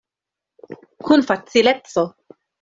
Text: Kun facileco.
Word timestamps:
Kun 1.09 1.25
facileco. 1.29 2.07